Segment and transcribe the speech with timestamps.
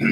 [0.00, 0.06] با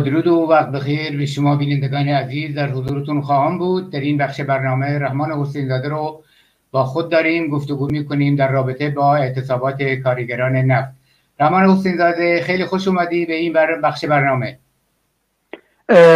[0.00, 3.92] درود و وقت بخیر به شما بینندگان عزیز در حضورتون خواهم بود.
[3.92, 6.22] در این بخش برنامه رحمان حسین زاده رو
[6.70, 11.03] با خود داریم گفتگو می‌کنیم در رابطه با اعتصابات کارگران نفت.
[11.40, 13.52] رحمان حسین زاده خیلی خوش اومدی به این
[13.82, 14.58] بخش برنامه.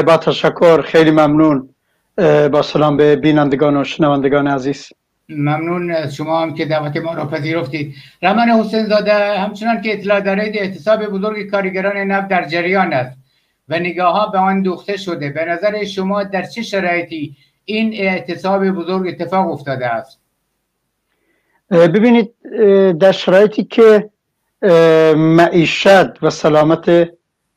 [0.06, 1.68] با تشکر خیلی ممنون.
[2.52, 4.88] با سلام به بینندگان و شنوندگان عزیز.
[5.28, 7.94] ممنون از شما هم که دعوت ما را پذیرفتید.
[8.22, 13.18] رحمان حسین زاده همچنان که اطلاع دارید اعتصاب بزرگ کارگران نفت در جریان است
[13.68, 15.30] و نگاه ها به آن دوخته شده.
[15.30, 20.20] به نظر شما در چه شرایطی این اعتصاب بزرگ اتفاق افتاده است؟
[21.70, 22.34] ببینید
[22.98, 24.10] در شرایطی که
[25.16, 27.08] معیشت و سلامت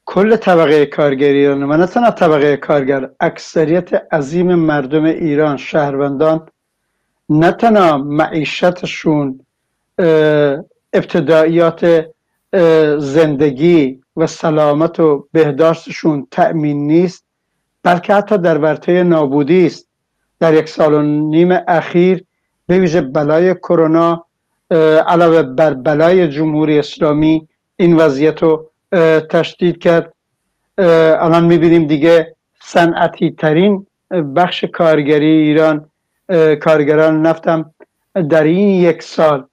[0.05, 6.49] کل طبقه کارگریان و نه تنها طبقه کارگر اکثریت عظیم مردم ایران شهروندان.
[7.29, 9.45] نه تنها معیشتشون
[10.93, 12.05] ابتداییات
[12.97, 17.25] زندگی و سلامت و بهداشتشون تأمین نیست
[17.83, 19.87] بلکه حتی در ورطه نابودی است.
[20.39, 22.25] در یک سال و نیم اخیر
[22.67, 24.25] به ویژه بلای کرونا
[25.07, 28.69] علاوه بر بلای جمهوری اسلامی این وضعیت رو
[29.29, 30.13] تشدید کرد.
[30.77, 33.87] الان می‌بینیم دیگه صنعتی ترین
[34.35, 35.89] بخش کارگری ایران
[36.61, 37.73] کارگران نفتم
[38.29, 39.45] در این یک سال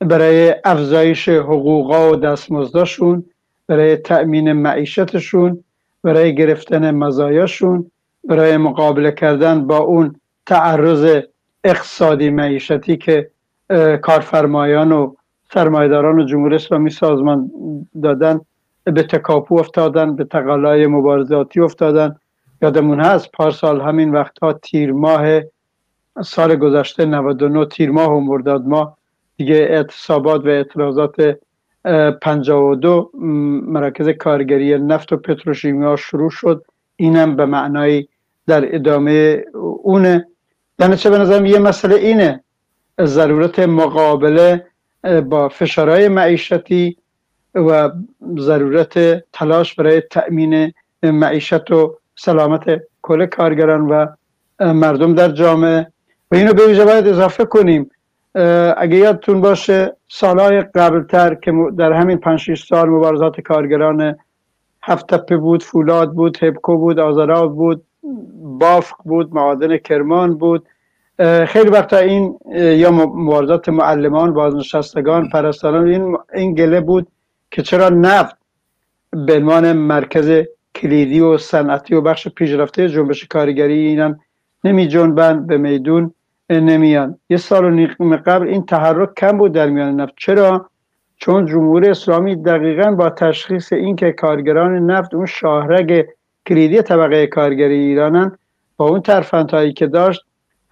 [0.00, 3.24] برای افزایش حقوقا و دستمزداشون
[3.66, 5.64] برای تأمین معیشتشون
[6.04, 7.90] برای گرفتن مزایاشون
[8.24, 11.22] برای مقابله کردن با اون تعرض
[11.64, 13.30] اقتصادی معیشتی که
[14.02, 15.14] کارفرمایان و
[15.54, 17.50] سرمایداران و جمهوری اسلامی سازمان
[18.02, 18.40] دادن
[18.84, 22.16] به تکاپو افتادن به تقلای مبارزاتی افتادن.
[22.62, 25.40] یادمون هست پارسال همین وقتها تیر ماه
[26.22, 28.96] سال گذشته 99 تیر ماه و مرداد ماه
[29.36, 31.38] دیگه اعتصابات و اعتراضات
[32.22, 33.10] 52
[33.66, 36.64] مراکز کارگری نفت و پتروشیمیا شروع شد.
[36.96, 38.08] اینم به معنای
[38.46, 39.44] در ادامه
[39.82, 40.26] اونه.
[40.78, 42.44] یعنی چه به نظرم یه مسئله اینه.
[43.04, 44.66] ضرورت مقابله
[45.24, 46.96] با فشارهای معیشتی
[47.54, 47.90] و
[48.38, 52.64] ضرورت تلاش برای تأمین معیشت و سلامت
[53.02, 54.06] کل کارگران و
[54.60, 55.86] مردم در جامعه.
[56.30, 57.90] و اینو به ویژه باید اضافه کنیم.
[58.76, 64.16] اگه یادتون باشه سالهای قبلتر که در همین 5 سال مبارزات کارگران
[64.82, 67.84] هفت بود فولاد بود هبکو بود آزارا بود
[68.42, 70.66] بافق بود معادن کرمان بود
[71.46, 77.06] خیلی وقتا این یا مبارزات معلمان بازنشستگان پرستاران این این گله بود
[77.50, 78.36] که چرا نفت
[79.10, 84.20] به عنوان مرکز کلیدی و صنعتی و بخش پیشرفته جنبش کارگری اینم
[84.64, 86.14] نمی جنبن به میدون
[86.50, 87.18] نمیان.
[87.30, 90.12] یه سال و نیم قبل این تحرک کم بود در میان نفت.
[90.16, 90.68] چرا؟
[91.16, 96.06] چون جمهوری اسلامی دقیقا با تشخیص اینکه کارگران نفت اون شاهرگ
[96.46, 98.38] کلیدی طبقه کارگری ایرانن
[98.76, 100.20] با اون ترفندهایی که داشت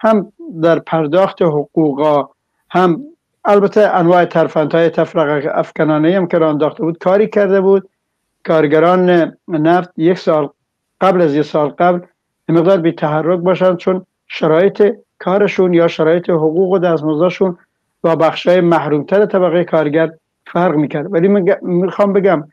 [0.00, 2.28] هم در پرداخت حقوقا
[2.70, 3.00] هم
[3.44, 7.88] البته انواع ترفندهای تفرقه افکنانه هم که را انداخته بود کاری کرده بود.
[8.46, 10.48] کارگران نفت یک سال
[11.00, 12.00] قبل از یک سال قبل
[12.48, 17.58] مقدار بی تحرک باشند چون شرایط کارشون یا شرایط حقوق و دستمزدشون
[18.02, 20.10] با بخشای محرومتر طبقه کارگر
[20.46, 21.12] فرق می‌کرد.
[21.12, 21.28] ولی
[21.62, 22.44] می‌خوام بگم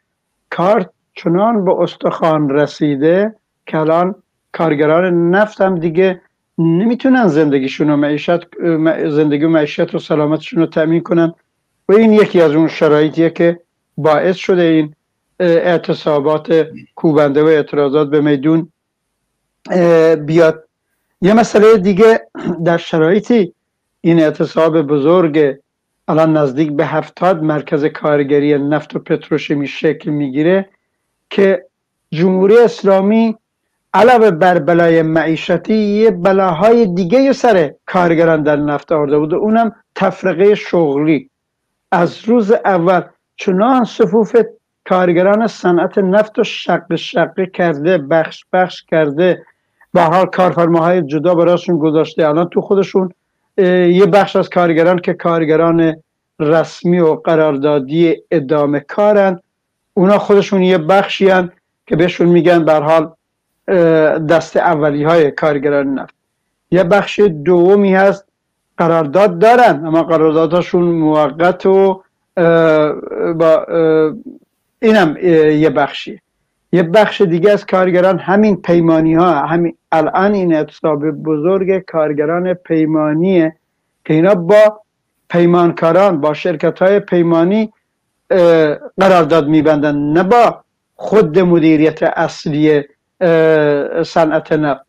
[0.50, 3.36] کار چنان به استخوان رسیده
[3.66, 4.16] که الان
[4.52, 6.22] کارگران نفت هم دیگه
[6.58, 8.40] نمی‌تونن زندگیشون و معیشت
[9.10, 11.34] زندگی و معیشت و سلامتشون رو تأمین کنن.
[11.90, 13.60] و این یکی از اون شرایطیه که
[13.98, 14.96] باعث شده این
[15.40, 18.72] اعتصابات کوبنده و اعتراضات به میدون
[20.26, 20.64] بیاد.
[21.22, 22.22] یه مسئله دیگه
[22.66, 23.54] در شرایطی
[24.02, 25.56] این اعتصاب بزرگ
[26.08, 30.70] الان نزدیک به هفتاد مرکز کارگری نفت و پتروشیمی شکل می‌گیره
[31.30, 31.66] که
[32.12, 33.38] جمهوری اسلامی
[33.98, 39.34] علاوه بر بلای معیشتی یه بلاهای دیگه سر کارگران در نفت آورده بود.
[39.34, 41.30] اونم تفرقه شغلی.
[41.92, 43.02] از روز اول
[43.36, 44.36] چنان صفوف
[44.90, 49.44] کارگران صنعت نفت و شق شق کرده بخش بخش کرده.
[49.94, 52.28] به حال کارفرماهای جدا براشون گذاشته.
[52.28, 53.14] الان تو خودشون
[53.58, 55.96] یه بخش از کارگران که کارگران
[56.40, 59.40] رسمی و قراردادی ادامه کارن.
[59.94, 61.52] اونا خودشون یه بخشی هن
[61.88, 63.12] که بهشون میگن بر حال
[64.30, 66.16] دست اولی های کارگران نفت
[66.72, 68.26] یه بخش دومی هست
[68.78, 72.04] قرارداد دارن اما قراردادشون موقت و
[73.36, 73.66] با
[74.82, 75.18] اینم
[75.62, 76.22] یه بخشی.
[76.72, 83.56] یه بخش دیگه از کارگران همین پیمانی ها همین الان این اعتصاب بزرگ کارگران پیمانیه
[84.06, 84.82] که اینا با
[85.30, 87.74] پیمانکاران با شرکت های پیمانی
[89.00, 90.64] قرارداد میبندن نه با
[90.96, 92.84] خود مدیریت اصلی
[94.04, 94.82] صنعت نفت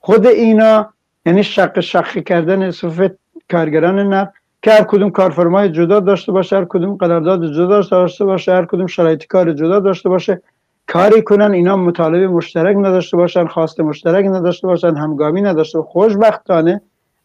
[0.00, 0.92] خود اینا
[1.26, 3.18] یعنی شق شقی کردن صفت
[3.50, 4.32] کارگران نفت
[4.62, 8.86] که هر کدوم کارفرمای جدا داشته باشه هر کدوم قرارداد جدا داشته باشه هر کدوم
[8.86, 10.42] شرایط کار جدا داشته باشه.
[10.86, 16.80] کاری کنن اینا مطالبه مشترک نداشته باشن خواست مشترک نداشته باشن همگامی نداشته خوشبختانه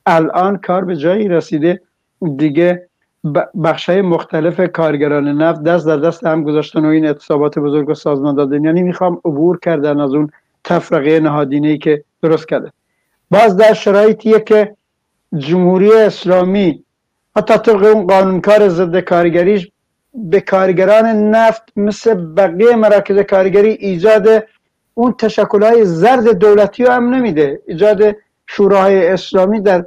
[0.05, 1.81] الان کار به جایی رسیده.
[2.37, 2.87] دیگه
[3.63, 7.93] بخش های مختلف کارگران نفت دست در دست هم گذاشتن و این اعتصابات بزرگ و
[7.93, 10.29] سازمان دادن یعنی می‌خوام عبور کردن از اون
[10.63, 12.71] تفرقه نهادینه ای که درست کرده.
[13.31, 14.75] باز در شرایطیه که
[15.37, 16.83] جمهوری اسلامی
[17.35, 19.71] حتی طبق اون قانونکار ضد کارگریش
[20.13, 24.43] به کارگران نفت مثل بقیه مراکز کارگری ایجاد
[24.93, 27.61] اون تشکل های زرد دولتی هم نمیده.
[27.67, 28.15] ایجاد
[28.47, 29.85] شوراهای اسلامی در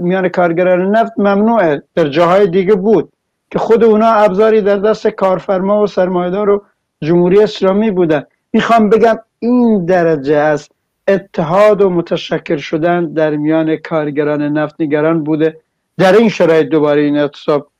[0.00, 3.12] میان کارگران نفت ممنوعه در جاهای دیگه بود
[3.50, 6.64] که خود اونا ابزاری در دست کارفرما و سرمایدار و
[7.02, 8.24] جمهوری اسلامی بودن.
[8.56, 10.68] می‌خوام بگم این درجه از
[11.08, 15.60] اتحاد و متشکل شدن در میان کارگران نفتنگران بوده.
[15.98, 17.70] در این شرایط دوباره این اعتصاب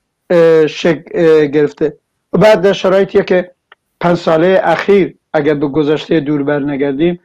[0.66, 1.96] شکل گرفته.
[2.32, 3.50] و بعد در شرایطی که
[4.00, 7.20] پنج ساله اخیر اگر به گذشته دور برنگردیم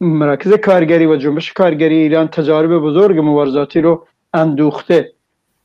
[0.00, 5.12] مراکز کارگری و جنبش کارگری ایران تجارب بزرگ مبارزاتی رو اندوخته.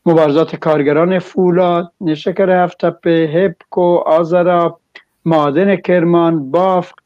[0.05, 4.79] مبارزات کارگران فولاد نشکر هفتپه هپکو آزرا
[5.25, 7.00] معادن کرمان بافق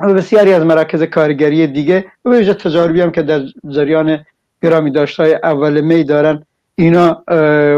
[0.00, 4.24] و بسیاری از مراکز کارگری دیگه و ویژه تجاربی هم که در جریان
[4.62, 6.46] گرامی داشت های اول می دارن.
[6.74, 7.24] اینا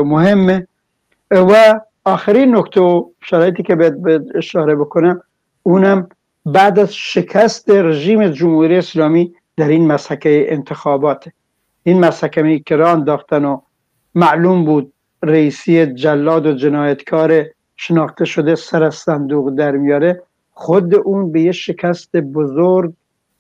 [0.04, 0.66] مهمه.
[1.30, 5.22] و آخرین نکته و شرایطی که باید اشاره بکنم
[5.62, 6.08] اونم
[6.46, 11.28] بعد از شکست رژیم جمهوری اسلامی در این مسحکه انتخابات.
[11.82, 13.60] این مسحکه که را انداختن و
[14.14, 14.92] معلوم بود
[15.22, 17.44] رئیسی جلاد و جنایتکار
[17.76, 20.22] شناخته شده سر از صندوق در میاره.
[20.58, 22.92] خود اون به یه شکست بزرگ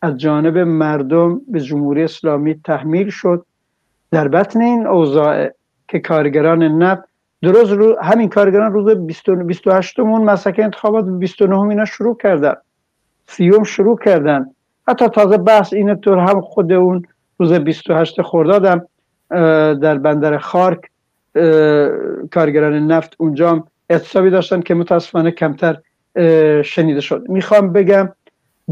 [0.02, 3.46] از جانب مردم به جمهوری اسلامی تحمیل شد.
[4.10, 5.50] در بطن این اوضاع
[5.88, 7.02] که کارگران نفت
[7.42, 12.54] درست رو همین کارگران روز 28 اون مسکه انتخابات 29 اینا شروع کردن.
[13.26, 14.46] سیوم شروع کردن.
[14.88, 17.02] حتی تازه بحث اینه طور هم خود اون
[17.38, 18.86] روز 28 خردادم
[19.80, 20.80] در بندر خارک
[22.30, 25.78] کارگران نفت اونجا اعتصابی داشتن که متاسفانه کمتر
[26.62, 27.24] شنیده شد.
[27.28, 28.08] می‌خوام بگم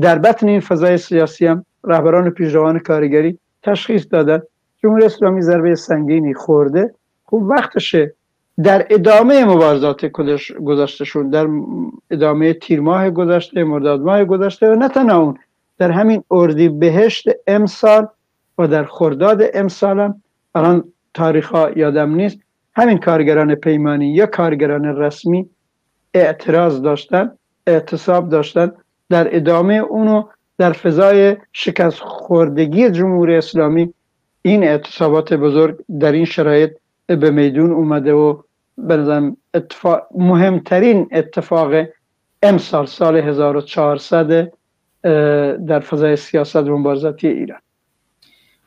[0.01, 4.43] در بطن این فضای سیاسی هم رهبران و پیشروان کارگری تشخیص دادن.
[4.83, 6.95] جمهوری اسلامی ضربه سنگینی خورده.
[7.25, 8.15] خوب وقتشه
[8.63, 10.07] در ادامه مبارزات
[11.05, 11.49] شد در
[12.11, 15.39] ادامه تیر ماه گذشته مرداد ماه گذشته و نه تنها اون
[15.79, 18.07] در همین اردی بهشت امسال
[18.59, 20.23] و در خرداد امسال هم.
[20.55, 22.39] الان تاریخ ها یادم نیست.
[22.77, 25.49] همین کارگران پیمانی یا کارگران رسمی
[26.15, 27.31] اعتراض داشتن
[27.67, 28.73] اعتصاب داشتن
[29.11, 30.23] در ادامه اونو
[30.59, 33.95] در فضای شکست خوردگی جمهوری اسلامی
[34.43, 36.71] این اعتصابات بزرگ در این شرایط
[37.07, 38.43] به میدون اومده و
[38.79, 41.87] بنظرم اتفاق مهمترین اتفاق
[42.43, 44.53] امسال سال 1400
[45.67, 47.59] در فضای سیاست و مبارزاتی ایران.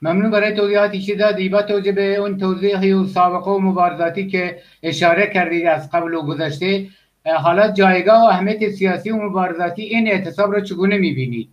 [0.01, 4.57] ممنون برای توضیحاتی که دادی و توجه به اون توضیحی و سابقه و مبارزاتی که
[4.83, 6.88] اشاره کردید از قبل و گذشته.
[7.36, 11.50] حالا جایگاه و اهمیت سیاسی و مبارزاتی این اعتصاب را چگونه می‌بینید؟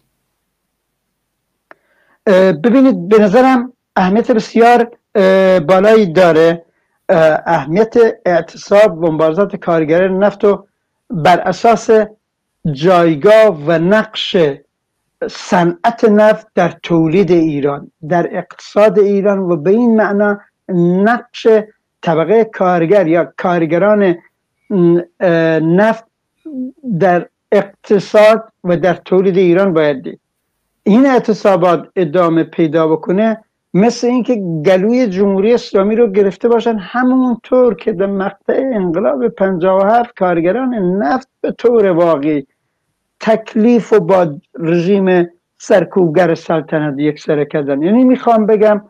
[2.64, 4.90] ببینید به نظرم اهمیت بسیار
[5.60, 6.64] بالایی داره
[7.46, 7.94] اهمیت
[8.26, 10.66] اعتصاب و مبارزات کارگر نفت و
[11.10, 11.90] بر اساس
[12.72, 14.36] جایگاه و نقش
[15.30, 21.46] صنعت نفت در تولید ایران در اقتصاد ایران و به این معنا نقش
[22.02, 24.16] طبقه کارگر یا کارگران
[25.60, 26.04] نفت
[26.98, 30.20] در اقتصاد و در تولید ایران باید دید.
[30.82, 33.44] این اعتصابات ادامه پیدا بکنه
[33.74, 34.34] مثل اینکه
[34.66, 41.52] گلوی جمهوری اسلامی رو گرفته باشن همونطور که در مقطع انقلاب 57 کارگران نفت به
[41.52, 42.46] طور واقعی
[43.20, 45.28] تکلیف و با رژیم
[45.58, 47.82] سرکوبگر سلطنت یک سره کردن.
[47.82, 48.82] یعنی می‌خوام بگم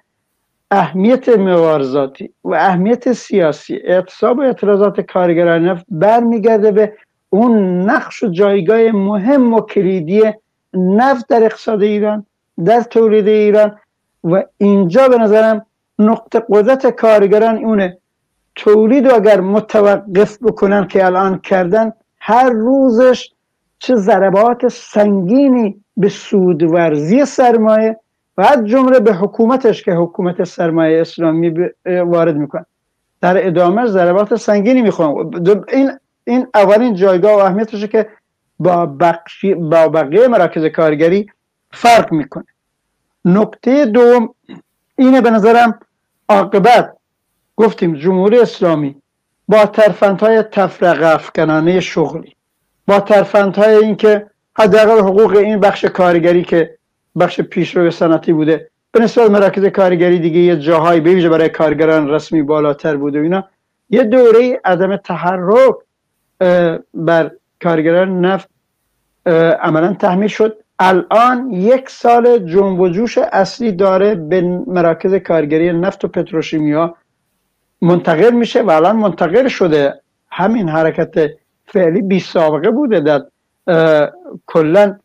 [0.70, 6.92] اهمیت مبارزاتی و اهمیت سیاسی اعتصاب و اعتراضات کارگران نفت برمیگرده به
[7.30, 10.22] اون نقش و جایگاه مهم و کلیدی
[10.74, 12.26] نفت در اقتصاد ایران
[12.64, 13.78] در تولید ایران
[14.24, 15.66] و اینجا به نظرم
[15.98, 17.98] نقطه قدرت کارگران اونه
[18.54, 23.30] تولید رو اگر متوقف بکنن که الان کردن هر روزش
[23.78, 28.00] چه ضربات سنگینی به سودورزی سرمایه
[28.36, 31.54] و از جمله به حکومتش که حکومت سرمایه اسلامی
[31.86, 32.66] وارد می‌کنن
[33.20, 35.30] در ادامه ضربات سنگینی می‌خوام.
[35.68, 35.90] این
[36.24, 38.08] این اولین جایگاه و اهمیتشه که
[38.58, 41.26] با, بقشی با بقیه مراکز کارگری
[41.72, 42.44] فرق می‌کنه.
[43.24, 44.34] نکته دوم
[44.96, 45.78] اینه به نظرم
[46.28, 46.96] عاقبت.
[47.56, 48.96] گفتیم جمهوری اسلامی
[49.48, 52.36] با ترفندهای تفرقه افکنانه شغلی.
[52.86, 54.26] با ترفندهای اینکه
[54.58, 56.78] حداقل حقوق این بخش کارگری که
[57.18, 58.70] بخش پیشرو صنعتی بوده.
[58.92, 63.44] به نسبت مراکز کارگری دیگه یه جاهایی به برای کارگران رسمی بالاتر بوده و اینا.
[63.90, 65.74] یه دوره عدم تحرک
[66.94, 67.30] بر
[67.62, 68.48] کارگران نفت
[69.60, 70.58] عملا تحمیل شد.
[70.78, 76.96] الان یک سال جنب و جوش اصلی داره به مراکز کارگری نفت و پتروشیمیا
[77.82, 80.00] منتقل میشه و الان منتقل شده.
[80.30, 81.30] همین حرکت
[81.66, 83.22] فعلی بی سابقه بوده در
[84.46, 84.98] کلا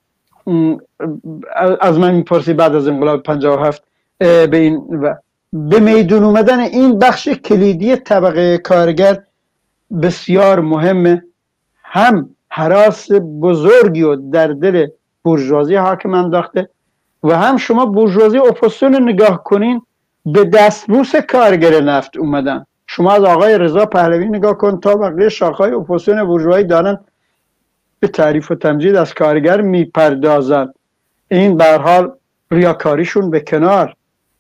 [1.82, 3.84] از من می‌پرسی بعد از انقلاب 57
[4.20, 5.15] به این و
[5.53, 9.24] به میدون اومدن این بخش کلیدی طبقه کارگر
[10.01, 11.24] بسیار مهمه.
[11.84, 14.88] هم هراس بزرگی و در دل
[15.25, 16.70] بورژوازی حاکم انداخته
[17.24, 19.82] و هم شما بورژوازی اپوزیسیون نگاه کنین
[20.25, 22.65] به دستبوس کارگر نفت اومدن.
[22.88, 27.00] شما از آقای رضا پهلوی نگاه کن تا بقیه شاخه‌های اپوزیسیون بورژوایی دارن
[28.00, 30.74] به تعریف و تمجید از کارگر می‌پردازن.
[31.32, 32.12] این به حال
[32.51, 33.96] ریاکاریشون به کنار.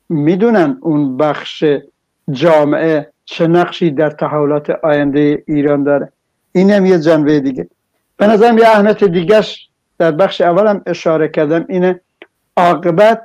[0.09, 1.63] می‌دونن اون بخش
[2.31, 6.11] جامعه چه نقشی در تحولات آینده ایران داره.
[6.51, 7.69] این هم یه جنبه دیگه.
[8.17, 12.01] به نظرم یه اهمیت دیگهش در بخش اولم اشاره کردم اینه
[12.57, 13.21] عاقبت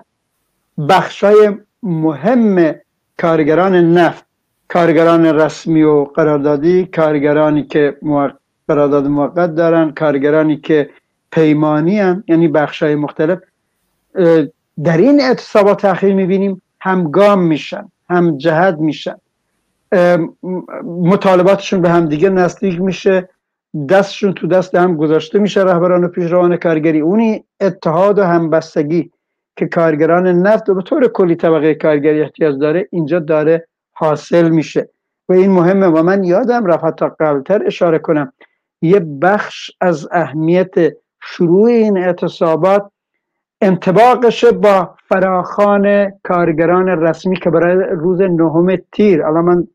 [0.89, 1.51] بخشای
[1.83, 2.75] مهم
[3.19, 4.25] کارگران نفت
[4.69, 7.97] کارگران رسمی و قراردادی کارگرانی که
[8.69, 10.91] قرارداد موقت دارن کارگرانی که
[11.33, 13.39] پیمانی هم یعنی بخشای مختلف.
[14.85, 19.15] در این اعتصابات تاخیر می‌بینیم هم گام میشن هم جهد میشن.
[20.85, 23.29] مطالباتشون به هم دیگه نزدیک میشه
[23.89, 27.01] دستشون تو دست هم گذاشته میشه رهبران و پیشروان کارگری.
[27.01, 29.11] اونی اتحاد و همبستگی
[29.57, 34.89] که کارگران نفت و به طور کلی طبقه کارگری احتیاج داره اینجا داره حاصل میشه.
[35.29, 38.33] و این مهمه و من یادم رفت حتی قبلتر اشاره کنم.
[38.85, 40.75] یه بخش از اهمیت
[41.23, 42.91] شروع این اعتصابات
[43.61, 49.23] انتباقش با فراخان کارگران رسمی که برای روز نهم تیر.
[49.23, 49.67] الان من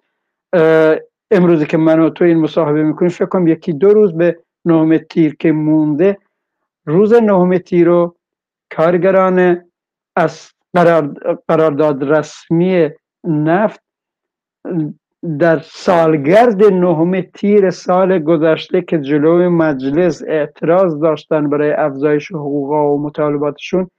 [1.31, 5.35] امروزی که منو تو این مصاحبه می‌کنیم فکر کنم یکی دو روز به نهم تیر
[5.35, 6.17] که مونده
[6.85, 8.15] روز نهم تیر رو
[8.75, 9.61] کارگران
[10.15, 10.51] از
[11.47, 12.89] قرارداد رسمی
[13.23, 13.81] نفت
[15.39, 22.97] در سالگرد نهم تیر سال گذشته که جلوی مجلس اعتراض داشتن برای افزایش حقوق و
[22.97, 23.89] مطالباتشون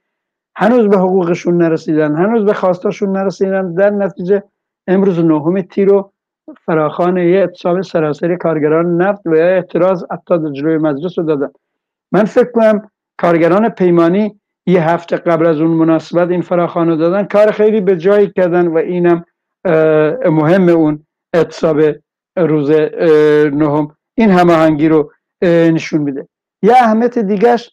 [0.55, 3.73] هنوز به حقوقشون نرسیدن هنوز به خواستاشون نرسیدن.
[3.73, 4.43] در نتیجه
[4.87, 6.11] امروز نهم تیر رو
[6.65, 11.51] فراخان یه اعتصاب سراسری کارگران نفت و اعتراض حتی در جلوی مجلس رو دادن.
[12.11, 17.23] من فکر کنم کارگران پیمانی یه هفته قبل از اون مناسبت این فراخان دادن.
[17.23, 19.25] کار خیلی به جایی کردن و اینم
[20.25, 21.05] مهم اون.
[21.33, 21.81] اعتصاب
[22.37, 22.71] روز
[23.51, 23.95] نهم.
[24.17, 25.11] این هماهنگی رو
[25.43, 26.27] نشون میده.
[26.63, 27.71] یه اهمیت دیگهش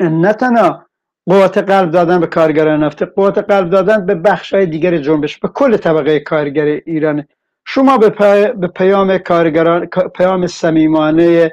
[0.00, 0.86] نه تنها
[1.26, 5.48] قوت قلب دادن به کارگران نفت قوت قلب دادن به بخش های دیگر جنبش به
[5.48, 7.26] کل طبقه کارگر ایران
[7.66, 8.10] شما به,
[8.52, 11.52] به پیام کارگران پیام صمیمانه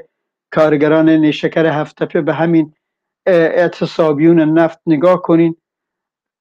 [0.52, 2.74] کارگران نیشکر هفتپه به همین
[3.28, 5.56] اعتصابیون نفت نگاه کنین.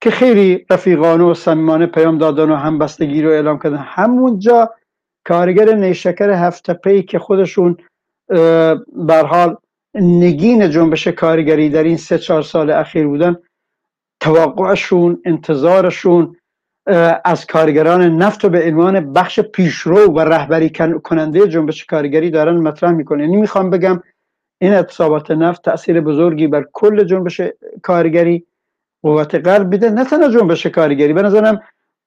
[0.03, 3.77] که خیلی رفیقانه و صمیمانه پیام دادن و همبستگی رو اعلام کردن.
[3.77, 4.75] همونجا
[5.25, 7.77] کارگر نیشکر هفتپی که خودشون
[8.97, 9.57] بر حال
[9.95, 13.37] نگین جنبش کارگری در این سه چهار سال اخیر بودن
[14.21, 16.37] توقعشون انتظارشون
[17.25, 20.71] از کارگران نفت و به عنوان بخش پیشرو و رهبری
[21.05, 24.03] کننده جنبش کارگری دارن مطرح می‌کنه یعنی می‌خوام بگم
[24.61, 27.41] این اعتصابات نفت تاثیر بزرگی بر کل جنبش
[27.83, 28.47] کارگری
[29.03, 31.61] قوت قلب بیده نه تنها جنبش کارگری به نظرم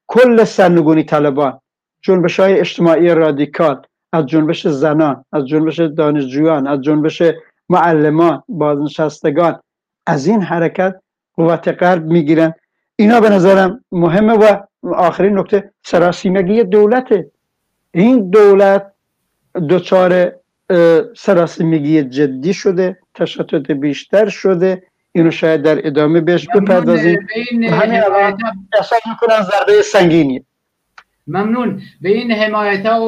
[0.08, 1.60] کل سرنگونی طلبان
[2.02, 3.82] جنبش های اجتماعی رادیکال
[4.14, 7.22] از جنبش زنان از جنبش دانشجویان از جنبش
[7.70, 9.60] معلمان بازنشستگان
[10.08, 10.96] از این حرکت
[11.36, 12.54] قوت قلب می‌گیرن.
[12.96, 14.58] اینا به نظرم مهمه و
[14.94, 17.32] آخرین نکته سراسیمگی دولته.
[17.92, 18.92] این دولت
[19.70, 20.32] دچار
[21.18, 24.84] سراسیمگی جدی شده تشتت بیشتر شده.
[25.16, 27.28] اینو شاید در ادامه بهش بپردازیم.
[27.52, 28.38] همین الان
[29.08, 30.46] می‌کنن ضربه سنگینی.
[31.28, 31.82] ممنون.
[32.02, 33.02] به این حمایت ها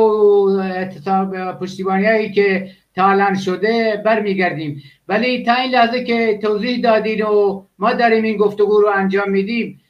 [1.08, 4.84] و پشتیبانی هایی که تالان شده برمیگردیم.
[5.08, 9.82] ولی تا این لحظه که توضیح دادین و ما داریم این گفتگو رو انجام میدیم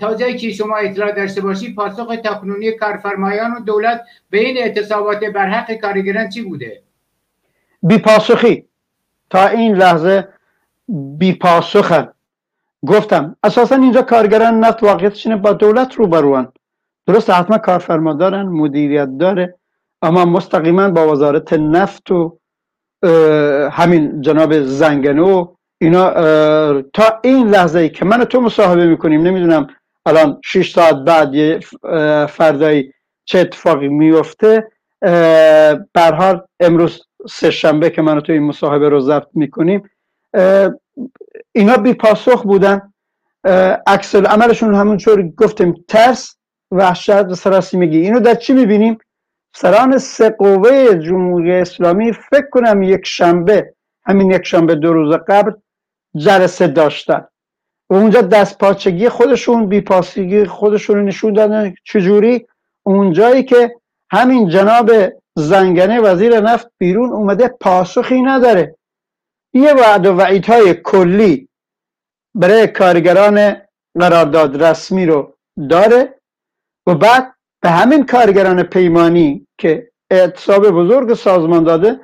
[0.00, 4.00] تا جایی که شما اطلاع داشته باشی پاسخ تقنونی کارفرمایان و دولت
[4.30, 6.82] به این اعتصابات برحق کارگران چی بوده؟
[7.82, 8.64] بی پاسخی
[9.30, 10.28] تا این لحظه
[10.92, 12.08] بی پاسخن.
[12.86, 16.52] گفتم اساسا اینجا کارگران نفت واقعیتش با دولت رو بروان
[17.06, 19.54] درست حتما کارفرما دارن مدیریت داره
[20.02, 22.38] اما مستقیما با وزارت نفت و
[23.72, 26.10] همین جناب زنگنو اینا
[26.82, 29.66] تا این لحظه ای که من تو مصاحبه می‌کنیم نمی‌دونم
[30.06, 31.60] الان 6 ساعت بعد یه
[32.26, 32.92] فردایی
[33.24, 34.70] چه اتفاقی میفته
[35.94, 39.90] برحال امروز سه شنبه که من تو این مصاحبه رو ضبط می‌کنیم
[41.52, 42.92] اینا بی پاسخ بودن.
[43.86, 46.36] عکس عملشون همونطور گفتیم ترس
[46.70, 48.98] وحشت و سراسی میگی اینو در چی می‌بینیم؟
[49.54, 55.52] سران سه قوه جمهوری اسلامی فکر کنم یک شنبه همین یک شنبه دو روز قبل
[56.16, 57.24] جلسه داشتن.
[57.90, 61.74] و اونجا دست پاچگی خودشون بیپاسگی خودشون رو نشون دادن.
[61.84, 62.46] چجوری؟
[62.82, 63.74] اونجایی که
[64.10, 64.90] همین جناب
[65.36, 68.76] زنگنه وزیر نفت بیرون اومده پاسخی نداره.
[69.54, 71.48] یه وعد و وعیدهای کلی
[72.34, 73.56] برای کارگران
[74.00, 75.36] قرارداد رسمی رو
[75.70, 76.20] داره
[76.86, 82.00] و بعد به همین کارگران پیمانی که اعتصاب بزرگ سازمان داده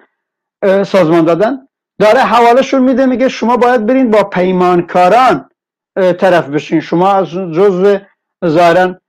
[0.65, 1.69] سازمان دادن
[2.01, 5.51] داره حوالشون میده میگه شما باید برین با پیمانکاران
[5.97, 6.81] طرف بشین.
[6.81, 7.99] شما از جزء
[8.47, 9.01] ظاهرا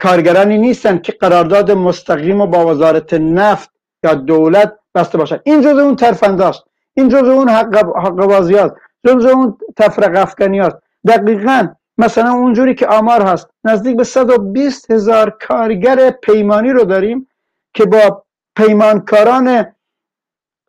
[0.00, 3.70] کارگرانی نیستن که قرارداد مستقیم و با وزارت نفت
[4.04, 5.40] یا دولت بسته باشن.
[5.44, 6.64] این جزء اون ترفنداست.
[6.94, 8.74] این جزء اون حق بازی هست.
[9.06, 10.76] جزء اون تفرق افغانی هست.
[11.06, 11.68] دقیقا
[11.98, 17.28] مثلا اونجوری که آمار هست نزدیک به 120 هزار کارگر پیمانی رو داریم
[17.74, 18.24] که با
[18.56, 19.74] پیمانکاران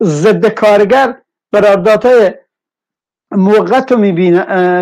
[0.04, 1.17] ضد کارگر
[1.52, 2.34] قراردادهای
[3.32, 3.97] موقت رو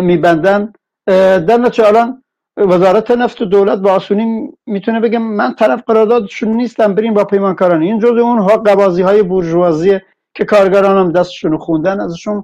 [0.02, 0.72] میبندن.
[1.06, 2.22] در نتیجه الان
[2.56, 7.82] وزارت نفت و دولت با آسونی می‌تونه بگه من طرف قراردادشون نیستم بریم با پیمانکاران.
[7.82, 12.42] این جزء اون قبازی های بورژوازیه که کارگران هم دستشون خوندن ازشون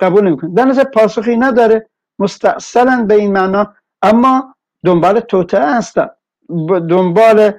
[0.00, 0.54] قبول نمی‌کنن.
[0.54, 1.88] در نظر پاسخی نداره.
[2.18, 3.74] مستاصلا به این معنا.
[4.02, 6.08] اما دنبال توته هستن.
[6.68, 7.52] دنبال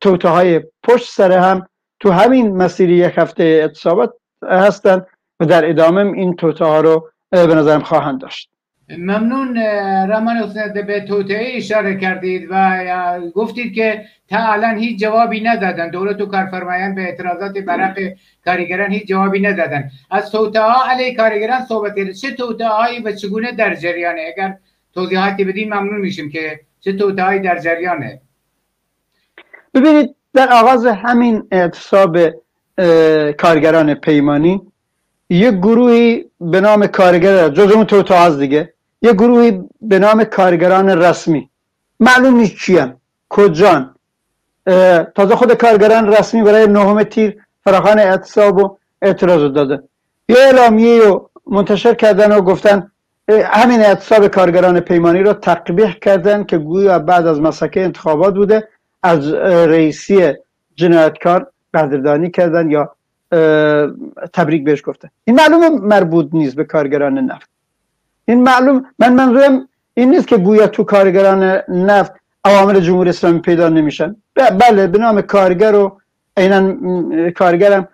[0.00, 1.68] توته های پشت سر هم
[2.00, 5.06] تو همین مسیری یک هفته اعتصابات هستن
[5.40, 8.50] و در ادامه این توته ها رو به نظرم خواهند داشت.
[8.96, 9.58] ممنون
[10.10, 15.90] رمان حسین به توطعه اشاره کردید و گفتید که تا الان هیچ جوابی ندادن.
[15.90, 17.98] دولت و کارفرمایان به اعتراضات برق
[18.44, 19.90] کارگران هیچ جوابی ندادن.
[20.10, 24.56] از توطعه ها علیه کارگران صحبت کرد چه توطعه هایی و چگونه در جریانه؟ اگر
[24.94, 28.20] توضیحاتی بدین ممنون میشیم که چه توطعه هایی در جریانه.
[29.74, 32.18] ببینید در آغاز همین اعتصاب
[33.38, 34.62] کارگران پیمانی
[35.30, 38.74] یک گروهی به نام کارگر جز اون توطعه دیگه.
[39.02, 41.50] یه گروهی به نام کارگران رسمی.
[42.00, 42.96] معلوم نیست چیان
[43.28, 43.94] کجان.
[45.14, 49.82] تازه خود کارگران رسمی برای نهم تیر فراخان اعتصاب و اعتراض داده.
[50.28, 52.90] یه اعلامیه رو منتشر کردن و گفتن
[53.28, 58.68] همین اعتصاب کارگران پیمانی رو تقبیح کردن که گویا بعد از مسکه انتخابات بوده
[59.02, 59.32] از
[59.72, 60.32] رئیسی
[60.74, 62.94] جنایتکار قدردانی کردن یا
[64.32, 65.08] تبریک بهش گفتن.
[65.24, 67.50] این معلوم مربوط نیست به کارگران نفت.
[68.28, 72.12] این معلوم من منظورم این نیست که گویا تو کارگران نفت
[72.44, 74.16] عوامل جمهوری اسلامی پیدا نمیشن.
[74.34, 76.00] بله به نام کارگر و
[76.36, 77.88] عینا کارگرم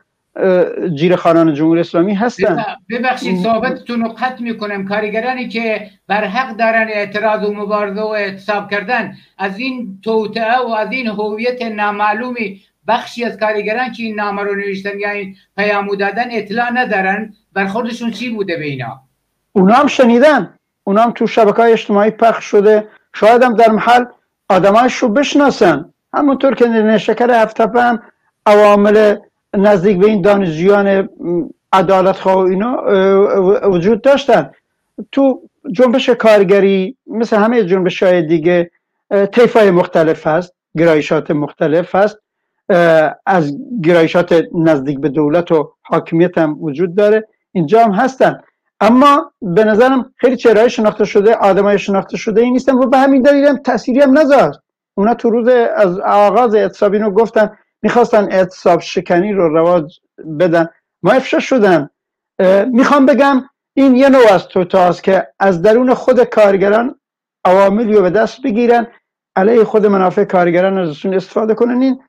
[0.95, 2.65] جیر خانان جمهوری اسلامی هستن.
[2.91, 4.89] ببخشید صحبتتون رو قطع می‌کنم.
[4.89, 10.69] کارگرانی که بر حق دارن اعتراض و مبارزه و اعتصاب کردن از این توطعه و
[10.69, 15.97] از این هویت نامعلومی بخشی از کارگران که این نامه رو نوشتن یا این پیامو
[15.97, 17.35] دادن اطلاع ندارن.
[17.53, 19.01] بر خودشون چی بوده به اینا؟
[19.57, 20.55] اونا هم شنیدن.
[20.85, 22.89] اونا هم تو شبکه های اجتماعی پخش شده.
[23.15, 24.05] شاید هم در محل
[24.49, 25.93] آدمایش رو بشناسن.
[26.15, 28.03] همونطور که نشکر هفتپه هم
[28.47, 29.17] عوامل
[29.55, 31.09] نزدیک به این دانشجویان
[31.73, 32.83] عدالت خواه اینا
[33.71, 34.51] وجود داشتن.
[35.13, 38.71] تو جنبش کارگری مثل همه جنبش های دیگه
[39.33, 42.19] طیف های مختلف هست گرایشات مختلف هست.
[43.27, 47.29] از گرایشات نزدیک به دولت و حاکمیت هم وجود داره.
[47.53, 48.41] اینجا هم هستن.
[48.85, 52.75] اما به نظرم خیلی چهره شناخته شده آدمای شناخته شده این نیستن.
[52.75, 54.59] و به همین دلیل هم تأثیری هم نذاشت
[54.97, 57.51] اونا تو روز از آغاز اعتصاب اینو گفتن
[57.83, 59.99] می‌خواستن اعتصاب شکنی رو رواج
[60.41, 60.69] بدن.
[61.03, 61.91] ما افشا شدن
[62.73, 63.45] می‌خوام بگم
[63.77, 66.95] این یه نوع از توتاست که از درون خود کارگران
[67.45, 68.87] عواملی رو به دست بگیرن.
[69.37, 71.83] علیه خود منافع کارگران ازشون استفاده کنن.
[71.83, 72.01] این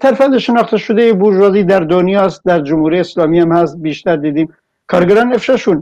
[0.00, 4.54] ترفند شناخته شده بورژوازی در دنیاست در جمهوری اسلامی هم هست بیشتر دیدیم.
[4.88, 5.78] کارگران افشاشون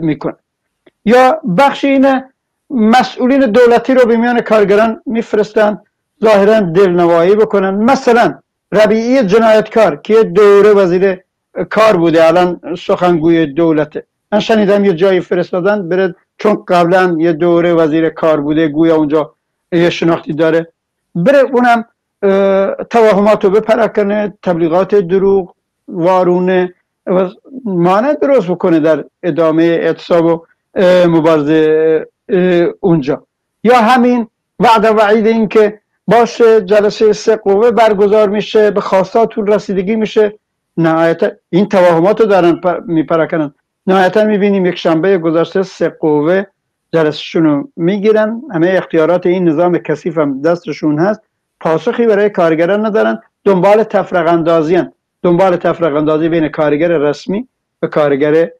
[0.00, 0.32] میکن
[1.04, 2.22] یا بخش این
[2.70, 5.80] مسئولین دولتی رو به میان کارگران میفرستن
[6.24, 7.70] ظاهرا دلنوایی بکنن.
[7.70, 8.38] مثلا
[8.72, 11.18] ربیعی جنایتکار که دوره وزیر
[11.70, 14.04] کار بوده الان سخنگوی دولته.
[14.32, 19.34] من شنیدم یه جایی فرستادن بره چون قبلا یه دوره وزیر کار بوده گویا اونجا
[19.72, 20.72] یه شناختی داره.
[21.14, 21.84] بره اونم
[22.90, 25.54] توهمات رو بپرکنه تبلیغات دروغ
[25.88, 26.74] وارونه
[27.64, 30.44] مانع درست بکنه در ادامه اعتصاب و
[31.08, 32.06] مبارزه
[32.80, 33.26] اونجا.
[33.64, 34.26] یا همین
[34.60, 40.34] وعده وعید این که باشه جلسه سه قوه برگزار میشه به خواستاتون رسیدگی میشه.
[40.76, 43.54] نهایتا این توهمات رو دارن میپرکنن
[43.86, 46.44] نهایتا می‌بینیم یک شنبه گذشته سه قوه
[46.92, 48.42] جلسشون رو می‌گیرن.
[48.54, 51.20] همه اختیارات این نظام کثیف هم دستشون هست.
[51.60, 53.20] پاسخی برای کارگران ندارن.
[53.44, 54.82] دنبال تفرق اندازی
[55.22, 57.48] دنبال تفرق اندازی بین کارگر رسمی
[57.82, 58.50] و کارگر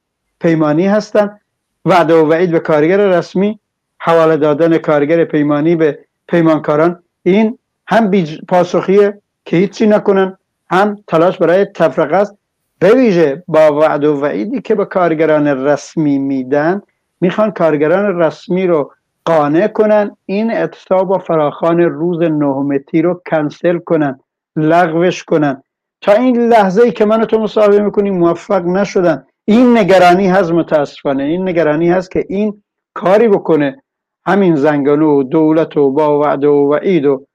[0.40, 1.40] پیمانی هستند
[1.84, 3.58] وعده و وعید به کارگر رسمی
[3.98, 7.02] حواله دادن کارگر پیمانی به پیمانکاران.
[7.22, 8.10] این هم
[8.48, 10.38] پاسخیه که هیچی نکنن
[10.70, 12.36] هم تلاش برای تفرقه است.
[12.78, 16.82] به ویژه با وعده و وعیدی که به کارگران رسمی میدن
[17.20, 18.92] می‌خوان کارگران رسمی رو
[19.24, 20.16] قانع کنن.
[20.26, 24.20] این اعتصاب و فراخان روز نهمتی رو کنسل کنن
[24.56, 25.62] لغوش کنن.
[26.00, 29.26] تا این لحظه ای که من تو مصاحبه می‌کنیم موفق نشدن.
[29.44, 31.22] این نگرانی هست متاسفانه.
[31.22, 32.62] این نگرانی هست که این
[32.94, 33.82] کاری بکنه.
[34.26, 37.26] همین زنگانو و دولت و با وعده و وعید و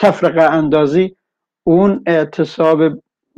[0.00, 1.16] تفرقه اندازی.
[1.64, 2.82] اون اعتصاب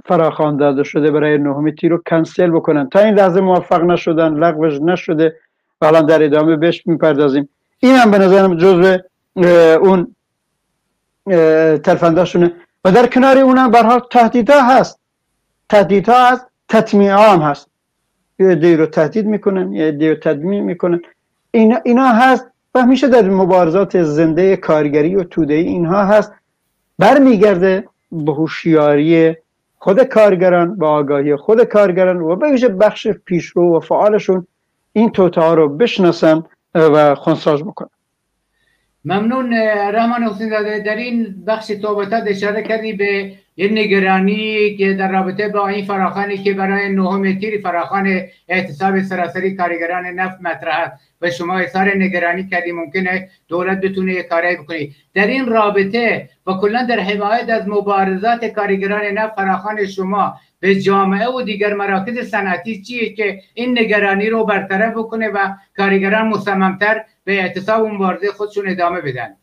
[0.05, 2.89] فراخوان داده شده برای نهمتی رو کنسل بکنن.
[2.89, 5.37] تا این لحظه موفق نشدن لغوش نشده
[5.81, 7.49] و الان در ادامه بهش می‌پردازیم.
[7.79, 8.99] این هم به نظرم جزو
[9.81, 10.17] اون
[11.79, 12.53] ترفنداشونه
[12.85, 15.01] و در کنار اونم برها تهدیدها هست.
[15.69, 17.69] تهدیدها هست تطمیع هم هست.
[18.39, 21.01] یه دی رو تهدید می‌کنن یه دی رو تدمیع می‌کنن.
[21.51, 26.33] اینا, اینا هست و همیشه در مبارزات زنده کارگری و توده اینها هست.
[26.99, 29.37] برمیگرده به هوشیاری
[29.79, 34.47] خود کارگران با آگاهی خود کارگران و به بخش پیشرو و فعالشون
[34.93, 36.43] این توته ها رو بشناسن
[36.75, 37.89] و خونساز بکنن.
[39.05, 39.55] ممنون
[39.95, 45.49] رحمان حسین زاده در این بخش توبتت اشاره کردی به یه نگرانی که در رابطه
[45.49, 51.59] با این فراخانی که برای نهم تیر فراخان اعتصاب سراسری کارگران نفت مطرح و شما
[51.59, 57.01] اظهار نگرانی کردی ممکنه دولت بتونه یه کاری بکنی در این رابطه و کلا در
[57.01, 63.41] حمایت از مبارزات کارگران نفت فراخان شما به جامعه و دیگر مراکز صنعتی چیه که
[63.55, 69.37] این نگرانی رو برطرف بکنه و کارگران مصممتر به اعتصاب و مبارزه خودشون ادامه بدن.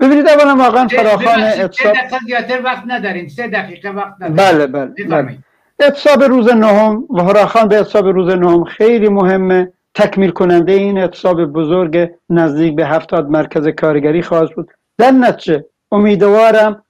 [0.00, 1.94] ببینید اولا واقعا فراخان اعتصاب
[2.26, 4.36] زیادتر وقت نداریم؟ سه دقیقه وقت نداریم.
[4.36, 5.38] بله بله, بله.
[5.80, 9.72] اعتصاب روز نهم و فراخان به اعتصاب روز نهم خیلی مهمه.
[9.94, 14.70] تکمیل کننده این اعتصاب بزرگ نزدیک به هفتاد مرکز کارگری خواهد بود.
[14.98, 16.81] در نتیجه امیدوارم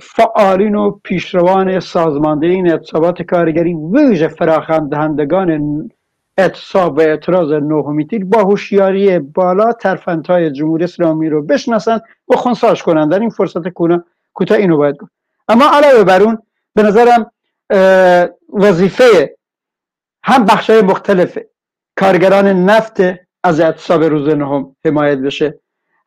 [0.00, 5.90] فعالین و پیشروان سازمانده این اعتصابات کارگری ویژه فراخم دهندگان
[6.38, 13.10] اعتصاب و اعتراض نهمیتی با هوشیاری بالا ترفندهای جمهوری اسلامی رو بشناسند و خونساش کنند.
[13.10, 13.68] در این فرصت
[14.34, 15.12] کوتاه اینو باید گفت.
[15.48, 16.38] اما علاوه بر اون
[16.74, 17.30] به نظرم
[18.52, 19.36] وظیفه
[20.24, 21.38] هم بخشای مختلف
[21.96, 22.96] کارگران نفت
[23.44, 25.58] از اعتصاب روز نهم حمایت بشه.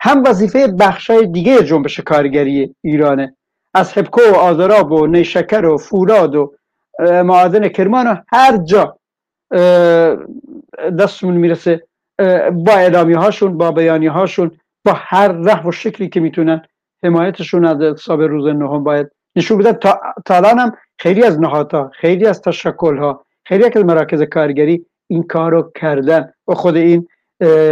[0.05, 3.35] هم وظیفه بخشای دیگه جنبش کارگری ایرانه.
[3.73, 6.53] از حبکو و آذراب و نیشکر و فولاد و
[6.99, 8.97] معادن کرمان و هر جا
[10.99, 11.87] دستمون می‌رسه
[12.51, 14.51] با اعلامی هاشون با بیانی هاشون
[14.85, 16.61] با هر ره و شکلی که می‌تونن
[17.03, 19.71] حمایتشون از اعتصاب روز نهم باید نشون بدن.
[19.71, 25.23] تا, الان هم خیلی از نهادها خیلی از تشکل ها خیلی از مراکز کارگری این
[25.23, 27.07] کار رو کردن و خود این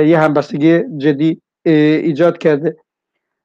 [0.06, 2.78] یه همبستگی جدی ایجاد کرده.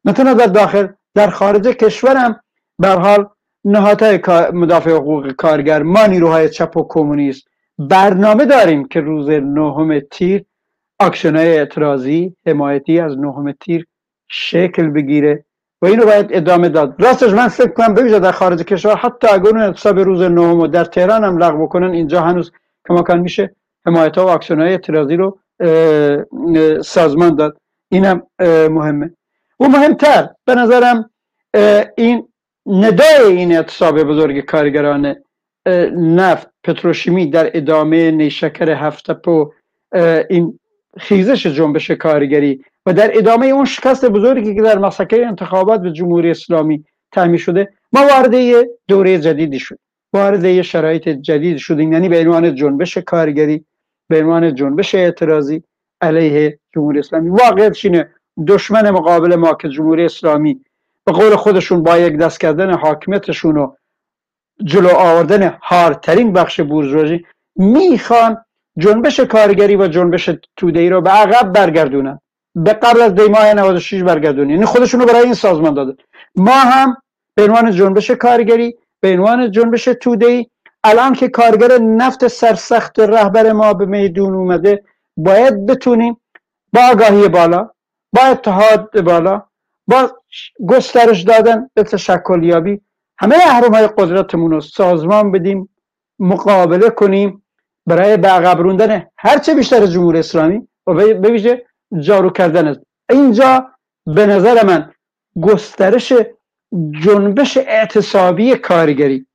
[0.05, 2.41] مثلا در داخل در خارج کشورم
[2.79, 3.29] به حال
[3.65, 4.21] نهادهای
[4.53, 7.49] مدافع حقوق کارگر ما نیروهای چپ و کمونیست.
[7.79, 10.45] برنامه داریم که روز نهم تیر
[11.01, 13.87] های اعتراضی حمایتی از نهم تیر
[14.29, 15.45] شکل بگیره
[15.83, 16.95] و اینو باید ادامه داد.
[16.99, 20.67] راستش من فکر کنم ببینید در خارج کشور حتی اگر اون اعتصاب روز نهم و
[20.67, 22.53] در تهران هم لغو بکنن اینجا هنوز
[22.89, 23.55] کماکان میشه
[23.87, 25.39] حمایت ها و اکشن های اعتراضی رو
[26.83, 27.61] سازمان داد.
[27.88, 28.22] اینم
[28.70, 29.11] مهمه.
[29.61, 31.11] و مهمتر به نظرم
[31.96, 32.29] این
[32.66, 35.16] ندای این اعتصاب بزرگ کارگران
[35.96, 39.53] نفت پتروشیمی در ادامه نیشکر هفت تپه و
[40.31, 40.59] این
[40.98, 46.31] خیزش جنبش کارگری و در ادامه اون شکست بزرگی که در مسکه انتخابات به جمهوری
[46.31, 49.79] اسلامی تعمین شده ما وارد دوره جدیدی شد
[50.12, 53.64] وارد شرایط جدید شدیم یعنی به عنوان جنبش کارگری
[54.09, 55.62] به عنوان جنبش اعتراضی
[56.01, 57.31] علیه جمهوری اسلامی.
[57.31, 58.11] واقعیت اینه
[58.47, 60.61] دشمن مقابل ما که جمهوری اسلامی
[61.05, 63.73] به قول خودشون با یک دست کردن حاکمیتشون و
[64.65, 68.37] جلو آوردن هارترین بخش بورژواژی می‌خوان
[68.79, 72.21] جنبش کارگری و جنبش توده ای رو به عقب برگردونن.
[72.55, 74.51] به قبل از دی ماه 96 برگردونن.
[74.51, 75.97] یعنی خودشون رو برای این سازمان داده
[76.37, 76.97] ما هم
[77.35, 80.47] به عنوان جنبش کارگری به عنوان جنبش توده ای
[80.85, 84.83] الان که کارگر نفت سرسخت رهبر ما به میدون اومده
[85.19, 86.21] باید بتونیم
[86.73, 87.71] با آگاهی بالا
[88.13, 89.43] با اتحاد بالا
[89.87, 90.11] با
[90.69, 92.81] گسترش دادن به تشکلیابی
[93.19, 95.69] همه احرام های قدرتمون رو سازمان بدیم
[96.19, 97.45] مقابله کنیم
[97.87, 101.65] برای به عقب روندن هرچه بیشتر جمهور اسلامی و به
[102.01, 102.77] جارو کردن.
[103.11, 103.71] اینجا
[104.07, 104.93] به نظر من
[105.43, 106.13] گسترش
[107.03, 109.27] جنبش اعتصابی کارگری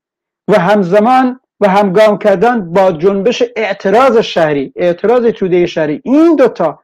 [0.47, 6.01] و همزمان و همگام کردن با جنبش اعتراض شهری اعتراض توده شهری.
[6.03, 6.79] این دوتا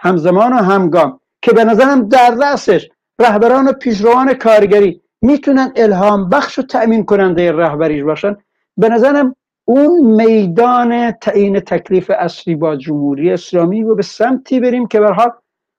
[0.00, 2.88] همزمان و همگام که به نظرم در رأسش
[3.20, 8.36] رهبران و پیشروان کارگری می‌تونن الهام بخش و تأمین کننده رهبریش باشن
[8.76, 15.00] به نظرم اون میدان تعیین تکلیف اصلی با جمهوری اسلامی و به سمتی بریم که
[15.00, 15.30] برحال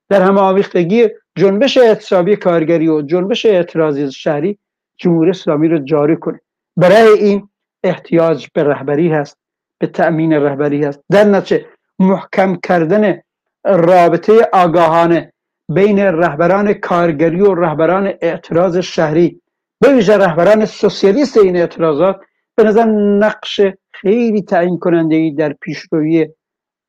[0.10, 4.58] در همه آویختگی جنبش اعتصابی کارگری و جنبش اعتراضی شهری
[4.98, 6.40] جمهوری اسلامی رو جاری کنه.
[6.78, 7.50] برای این
[7.84, 9.38] احتیاج به رهبری هست
[9.78, 11.04] به تأمین رهبری هست.
[11.12, 11.66] در نتیجه
[12.00, 13.20] محکم کردن
[13.66, 15.34] رابطه آگاهانه
[15.70, 19.42] بین رهبران کارگری و رهبران اعتراض شهری
[19.82, 22.20] به ویژه رهبران سوسیالیست این اعتراضات
[22.56, 23.62] به نظر نقش
[23.92, 26.28] خیلی تعیین کننده ای در پیشروی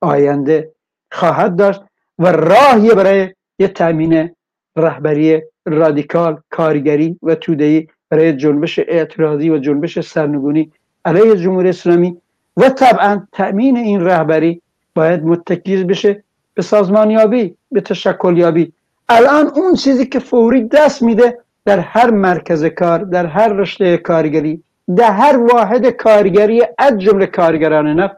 [0.01, 0.73] آینده
[1.13, 1.83] خواهد داشت
[2.19, 4.31] و راهی برای یه تامین
[4.77, 10.73] رهبری رادیکال کارگری و تودهی برای جنبش اعتراضی و جنبش سرنگونی
[11.05, 12.17] علیه جمهوری اسلامی
[12.57, 14.63] و طبعا تأمین این رهبری
[14.95, 18.73] باید متکیز بشه به سازمانیابی به تشکلیابی.
[19.09, 24.63] الان اون چیزی که فوری دست میده در هر مرکز کار در هر رشته کارگری
[24.97, 28.17] در هر واحد کارگری از جمله کارگران نفت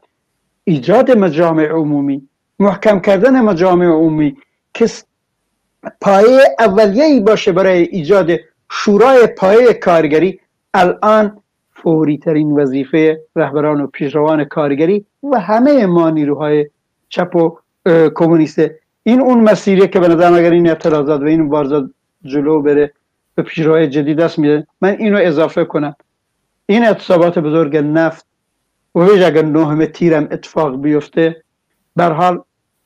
[0.65, 4.37] ایجاد مجامع عمومی محکم کردن مجامع عمومی
[4.75, 4.91] که
[6.01, 8.31] پایه اولیه‌ای باشه برای ایجاد
[8.71, 10.41] شورای پایه کارگری
[10.75, 11.42] الان
[11.83, 16.67] فوری ترین وظیفه رهبران و پیشروان کارگری و همه ما نیروهای
[17.09, 17.59] چپ و
[18.15, 18.79] کمونیسته.
[19.03, 21.91] این اون مسیریه که به نظرم اگر این اعتراضات و این مبارزات
[22.25, 22.93] جلو بره
[23.35, 25.97] به پیشروهای جدید دست میده من اینو اضافه کنم.
[26.67, 28.27] این اعتصابات بزرگ نفت
[28.95, 31.43] و ویژه اگر نهم تیرم اتفاق بیفته
[31.97, 32.43] بر حال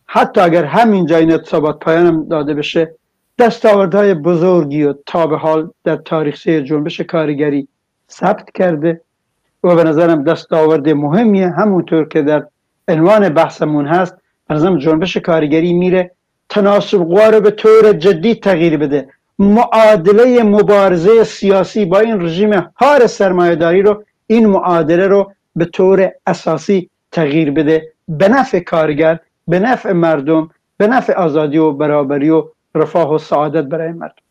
[0.07, 2.95] حتی اگر همینجا این اعتصابات پایانم داده بشه
[3.39, 7.69] دستاوردهای بزرگی و تا به حال در تاریخ جنبش کارگری
[8.11, 9.01] ثبت کرده
[9.65, 11.49] و به نظرم دستاورد مهمیه.
[11.49, 12.47] همونطور که در
[12.89, 14.17] عنوان بحثمون هست
[14.51, 16.11] نظرم جنبش کارگری میره.
[16.49, 19.09] تناسب رو به طور جدی تغییر بده.
[19.39, 26.91] معادله مبارزه سیاسی با این رژیم هار سرمایهداری رو این معادله رو به طور اساسی
[27.13, 27.93] تغییر بده.
[28.09, 33.65] به نفع کارگر به نفع مردم به نفع آزادی و برابری و رفاه و سعادت
[33.65, 34.26] برای مردم.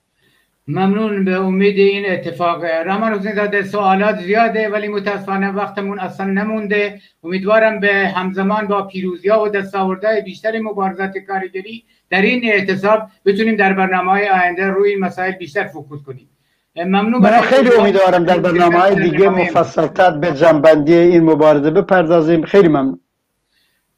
[0.68, 2.64] ممنون به امید این اتفاق.
[2.64, 7.02] رحمان حسین زاده سوالات زیاده ولی متاسفانه وقتمون اصلا نمونده.
[7.24, 13.56] امیدوارم به همزمان با پیروزی ها و دستاوردهای بیشتر مبارزات کارگری در این اعتصاب بتونیم
[13.56, 16.30] در برنامه های آینده روی این مسائل بیشتر فوکوس کنیم.
[16.76, 22.46] ممنون من خیلی امیدوارم در برنامه های دیگه مفصلتر به جنبندی این مبارزه بپردازیم.
[22.46, 23.00] خیلی ممنون.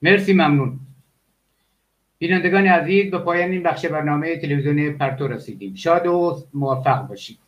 [0.01, 0.79] مرسی ممنون.
[2.19, 5.75] بینندگان عزیز به پایان این بخش برنامه تلویزیون پرتو رسیدیم.
[5.75, 7.46] شاد و موفق باشید.